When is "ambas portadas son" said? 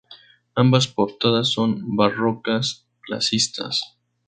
0.55-1.95